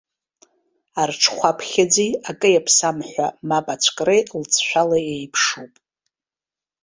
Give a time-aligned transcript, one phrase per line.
[1.01, 5.73] Арҽхәаԥхьыӡи акы иаԥсам ҳәа мап ацәкреи лҵшәала еиԥшуп.